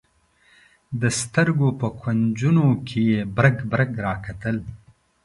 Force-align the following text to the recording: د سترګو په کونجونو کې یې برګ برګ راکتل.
د 1.01 1.03
سترګو 1.19 1.69
په 1.79 1.87
کونجونو 2.01 2.65
کې 2.87 2.99
یې 3.09 3.19
برګ 3.37 3.57
برګ 3.71 3.91
راکتل. 4.07 4.57